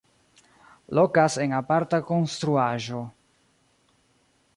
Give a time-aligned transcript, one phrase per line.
[0.99, 3.03] Lokas en aparta konstruaĵo.